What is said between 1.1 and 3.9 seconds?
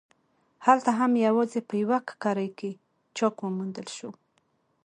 یوازې په یوه ککرۍ کې چاک وموندل